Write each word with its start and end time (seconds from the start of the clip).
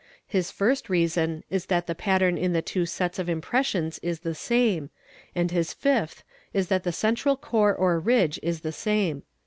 His 0.25 0.49
first 0.49 0.89
reason 0.89 1.43
is 1.51 1.67
that 1.67 1.85
the 1.85 1.93
pattern 1.93 2.35
in 2.35 2.53
the 2.53 2.63
two 2.63 2.87
set: 2.87 3.19
of 3.19 3.29
impressions 3.29 3.99
is 3.99 4.21
the 4.21 4.33
same, 4.33 4.89
and 5.35 5.51
his 5.51 5.73
fifth 5.73 6.23
is 6.55 6.69
that 6.69 6.83
the 6.83 6.91
central 6.91 7.37
core 7.37 7.75
or 7.75 8.01
ridg 8.01 8.39
is 8.41 8.61
the 8.61 8.71
same. 8.71 9.21